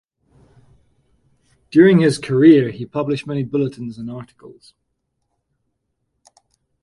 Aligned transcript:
During 1.69 1.99
his 1.99 2.17
career 2.17 2.71
he 2.71 2.87
published 2.87 3.27
many 3.27 3.43
bulletins 3.43 3.99
and 3.99 4.09
articles. 4.09 4.73